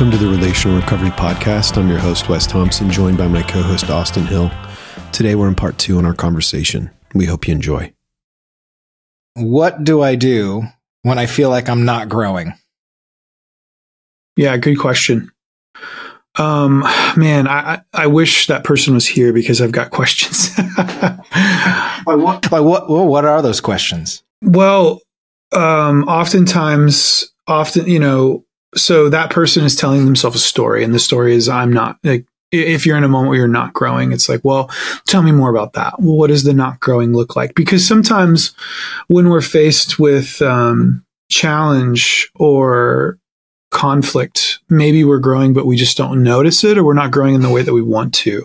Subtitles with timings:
[0.00, 1.76] Welcome to the Relational Recovery Podcast.
[1.76, 4.50] I'm your host, Wes Thompson, joined by my co host, Austin Hill.
[5.12, 6.88] Today, we're in part two in our conversation.
[7.14, 7.92] We hope you enjoy.
[9.34, 10.62] What do I do
[11.02, 12.54] when I feel like I'm not growing?
[14.36, 15.30] Yeah, good question.
[16.36, 16.80] Um,
[17.14, 20.56] man, I, I wish that person was here because I've got questions.
[20.56, 24.22] Like what, like what, well, what are those questions?
[24.40, 25.02] well,
[25.52, 30.98] um, oftentimes, often, you know, so that person is telling themselves a story, and the
[30.98, 34.28] story is, I'm not like, if you're in a moment where you're not growing, it's
[34.28, 34.68] like, well,
[35.06, 36.00] tell me more about that.
[36.00, 37.54] Well, what does the not growing look like?
[37.54, 38.52] Because sometimes
[39.06, 43.18] when we're faced with um, challenge or
[43.70, 47.42] conflict, maybe we're growing, but we just don't notice it, or we're not growing in
[47.42, 48.44] the way that we want to.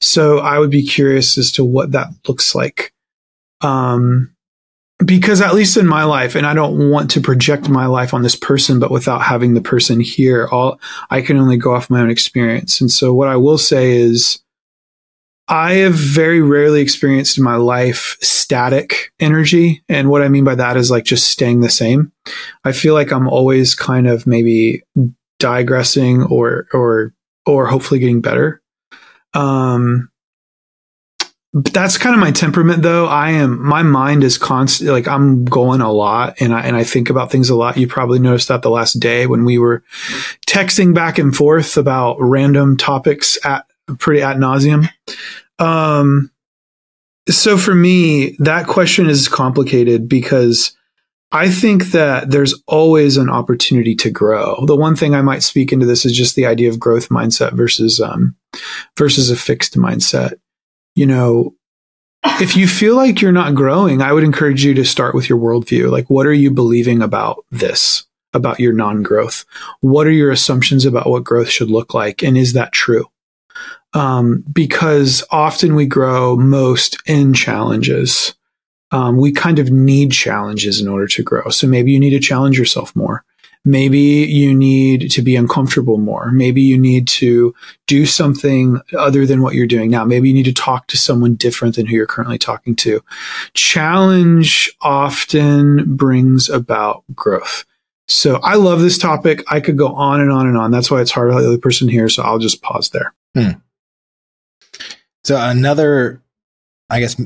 [0.00, 2.92] So I would be curious as to what that looks like.
[3.62, 4.34] Um,
[5.04, 8.22] because at least in my life, and I don't want to project my life on
[8.22, 12.00] this person, but without having the person here, all I can only go off my
[12.00, 12.80] own experience.
[12.80, 14.42] And so what I will say is
[15.46, 19.82] I have very rarely experienced in my life static energy.
[19.88, 22.12] And what I mean by that is like just staying the same.
[22.64, 24.82] I feel like I'm always kind of maybe
[25.38, 27.14] digressing or, or,
[27.46, 28.60] or hopefully getting better.
[29.32, 30.10] Um,
[31.52, 33.06] that's kind of my temperament though.
[33.06, 36.84] I am, my mind is constant, like I'm going a lot and I, and I
[36.84, 37.78] think about things a lot.
[37.78, 39.82] You probably noticed that the last day when we were
[40.46, 43.64] texting back and forth about random topics at
[43.98, 44.90] pretty at nauseum.
[45.58, 46.30] Um,
[47.30, 50.76] so for me, that question is complicated because
[51.32, 54.64] I think that there's always an opportunity to grow.
[54.66, 57.52] The one thing I might speak into this is just the idea of growth mindset
[57.52, 58.34] versus, um,
[58.96, 60.34] versus a fixed mindset.
[60.98, 61.54] You know,
[62.24, 65.38] if you feel like you're not growing, I would encourage you to start with your
[65.38, 65.92] worldview.
[65.92, 68.04] Like, what are you believing about this,
[68.34, 69.44] about your non growth?
[69.80, 72.24] What are your assumptions about what growth should look like?
[72.24, 73.06] And is that true?
[73.94, 78.34] Um, because often we grow most in challenges.
[78.90, 81.48] Um, we kind of need challenges in order to grow.
[81.50, 83.24] So maybe you need to challenge yourself more.
[83.64, 86.30] Maybe you need to be uncomfortable more.
[86.30, 87.54] Maybe you need to
[87.86, 90.04] do something other than what you're doing now.
[90.04, 93.02] Maybe you need to talk to someone different than who you're currently talking to.
[93.54, 97.64] Challenge often brings about growth.
[98.06, 99.44] So I love this topic.
[99.48, 100.70] I could go on and on and on.
[100.70, 102.08] That's why it's hard let the other person here.
[102.08, 103.12] So I'll just pause there.
[103.34, 103.58] Hmm.
[105.24, 106.22] So another,
[106.88, 107.20] I guess,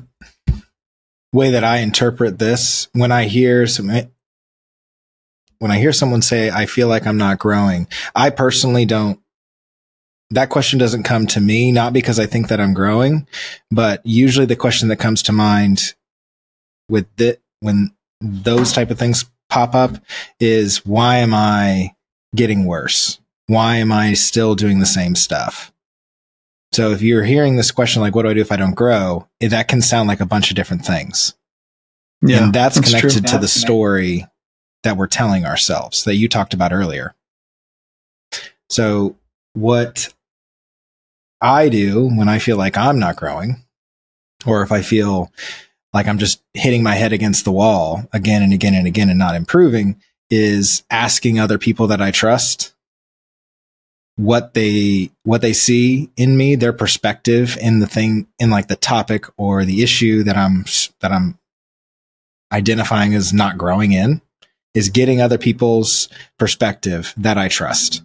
[1.32, 3.91] way that I interpret this when I hear some,
[5.62, 7.87] when I hear someone say, I feel like I'm not growing,
[8.17, 9.21] I personally don't,
[10.31, 13.28] that question doesn't come to me, not because I think that I'm growing,
[13.71, 15.95] but usually the question that comes to mind
[16.89, 19.99] with the, when those type of things pop up
[20.41, 21.95] is why am I
[22.34, 23.21] getting worse?
[23.47, 25.72] Why am I still doing the same stuff?
[26.72, 29.28] So if you're hearing this question, like, what do I do if I don't grow?
[29.39, 31.34] That can sound like a bunch of different things.
[32.43, 33.28] and that's, that's connected true.
[33.28, 34.27] to the story
[34.82, 37.15] that we're telling ourselves that you talked about earlier.
[38.69, 39.16] So
[39.54, 40.12] what
[41.41, 43.62] I do when I feel like I'm not growing,
[44.47, 45.31] or if I feel
[45.92, 49.19] like I'm just hitting my head against the wall again and again and again and
[49.19, 50.00] not improving,
[50.31, 52.72] is asking other people that I trust
[54.16, 58.76] what they what they see in me their perspective in the thing in like the
[58.76, 60.65] topic or the issue that i'm
[61.00, 61.38] that i'm
[62.53, 64.21] identifying as not growing in
[64.75, 68.03] is getting other people's perspective that i trust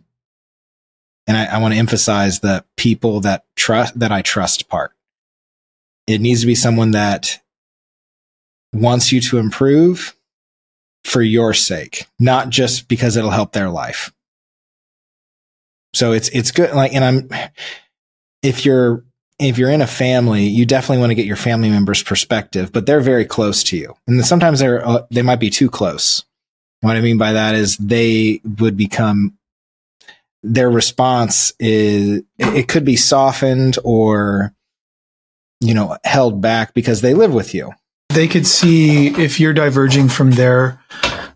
[1.28, 4.94] and i, I want to emphasize the people that trust that i trust part
[6.05, 7.41] it needs to be someone that
[8.73, 10.16] wants you to improve
[11.03, 14.11] for your sake not just because it'll help their life
[15.94, 17.29] so it's it's good like and I'm
[18.44, 19.03] if you're
[19.39, 22.85] if you're in a family, you definitely want to get your family members' perspective, but
[22.85, 23.96] they're very close to you.
[24.08, 26.23] And sometimes they're uh, they might be too close.
[26.82, 29.38] What I mean by that is they would become
[30.44, 34.53] their response is it could be softened or
[35.59, 37.72] you know held back because they live with you.
[38.09, 40.79] they could see if you're diverging from their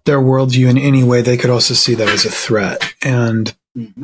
[0.05, 4.03] their worldview in any way, they could also see that as a threat and mm-hmm.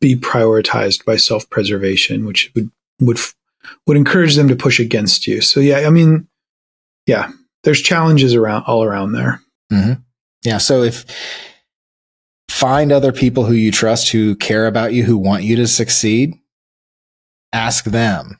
[0.00, 2.70] be prioritized by self preservation, which would
[3.00, 3.18] would
[3.86, 5.40] would encourage them to push against you.
[5.40, 6.28] So yeah, I mean,
[7.06, 7.30] yeah,
[7.64, 9.42] there's challenges around all around there.
[9.72, 10.00] Mm-hmm.
[10.44, 10.58] Yeah.
[10.58, 11.04] So if
[12.48, 16.34] find other people who you trust, who care about you, who want you to succeed,
[17.52, 18.38] ask them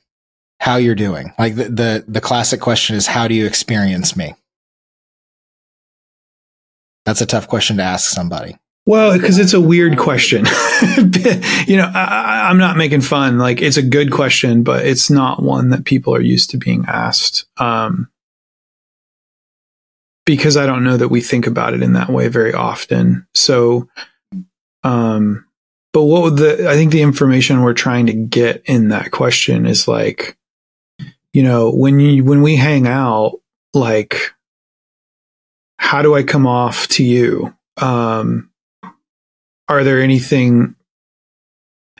[0.59, 1.33] how you're doing.
[1.39, 4.35] Like the, the, the classic question is, how do you experience me?
[7.05, 8.57] That's a tough question to ask somebody.
[8.85, 10.45] Well, because it's a weird question.
[11.67, 13.37] you know, I, am not making fun.
[13.37, 16.85] Like, it's a good question, but it's not one that people are used to being
[16.87, 17.45] asked.
[17.57, 18.09] Um,
[20.29, 23.25] because I don't know that we think about it in that way very often.
[23.33, 23.89] So,
[24.83, 25.43] um,
[25.91, 29.87] but what the, I think the information we're trying to get in that question is
[29.87, 30.37] like,
[31.33, 33.39] you know, when you, when we hang out,
[33.73, 34.35] like,
[35.79, 37.57] how do I come off to you?
[37.77, 38.51] Um,
[39.67, 40.75] are there anything,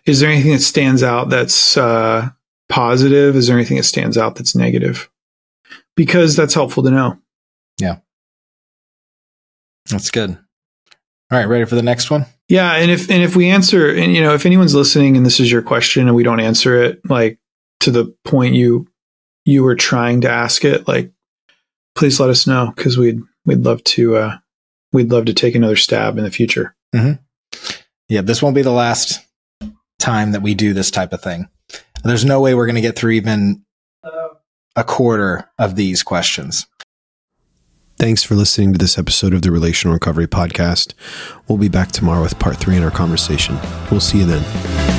[0.06, 2.30] is there anything that stands out that's, uh,
[2.70, 3.36] positive?
[3.36, 5.10] Is there anything that stands out that's negative?
[5.96, 7.18] Because that's helpful to know.
[7.80, 8.02] Yeah.
[9.90, 10.32] That's good.
[11.32, 12.26] All right, ready for the next one?
[12.48, 15.40] Yeah, and if and if we answer and you know, if anyone's listening and this
[15.40, 17.38] is your question and we don't answer it like
[17.82, 18.88] to the point you
[19.46, 21.12] you were trying to ask it, like
[21.96, 24.38] please let us know because we'd we'd love to uh
[24.92, 26.76] we'd love to take another stab in the future.
[26.96, 27.22] Mm-hmm.
[28.08, 29.20] Yeah, this won't be the last
[30.00, 31.48] time that we do this type of thing.
[32.04, 33.64] There's no way we're going to get through even
[34.76, 36.66] a quarter of these questions.
[38.00, 40.94] Thanks for listening to this episode of the Relational Recovery Podcast.
[41.50, 43.60] We'll be back tomorrow with part three in our conversation.
[43.92, 44.99] We'll see you then.